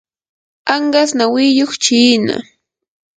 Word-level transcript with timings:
anqas 0.73 1.11
nawiyuq 1.17 1.71
chiina. 1.83 2.35